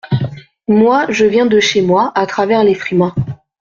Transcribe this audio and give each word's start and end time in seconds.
Moi, 0.67 1.05
je 1.11 1.25
viens 1.27 1.45
de 1.45 1.59
chez 1.59 1.83
moi, 1.83 2.11
à 2.15 2.25
travers 2.25 2.63
les 2.63 2.73
frimas. 2.73 3.13